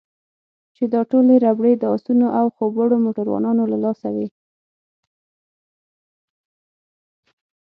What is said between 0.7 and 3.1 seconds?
چې دا ټولې ربړې د اسونو او خوب وړو